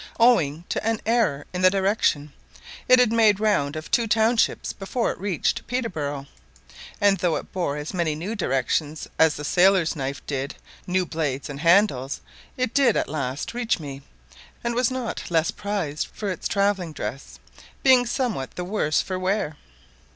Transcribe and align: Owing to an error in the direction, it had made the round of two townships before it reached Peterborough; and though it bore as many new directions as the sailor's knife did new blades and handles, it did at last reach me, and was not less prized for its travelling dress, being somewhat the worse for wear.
Owing 0.19 0.63
to 0.69 0.83
an 0.83 0.99
error 1.05 1.45
in 1.53 1.61
the 1.61 1.69
direction, 1.69 2.33
it 2.89 2.97
had 2.97 3.11
made 3.13 3.37
the 3.37 3.43
round 3.43 3.75
of 3.75 3.91
two 3.91 4.07
townships 4.07 4.73
before 4.73 5.11
it 5.11 5.19
reached 5.19 5.67
Peterborough; 5.67 6.25
and 6.99 7.19
though 7.19 7.35
it 7.35 7.51
bore 7.53 7.77
as 7.77 7.93
many 7.93 8.15
new 8.15 8.33
directions 8.35 9.07
as 9.19 9.35
the 9.35 9.45
sailor's 9.45 9.95
knife 9.95 10.25
did 10.25 10.55
new 10.87 11.05
blades 11.05 11.49
and 11.51 11.59
handles, 11.59 12.19
it 12.57 12.73
did 12.73 12.97
at 12.97 13.09
last 13.09 13.53
reach 13.53 13.79
me, 13.79 14.01
and 14.63 14.73
was 14.73 14.89
not 14.89 15.29
less 15.29 15.51
prized 15.51 16.07
for 16.11 16.31
its 16.31 16.47
travelling 16.47 16.93
dress, 16.93 17.37
being 17.83 18.07
somewhat 18.07 18.55
the 18.55 18.65
worse 18.65 19.01
for 19.01 19.19
wear. 19.19 19.55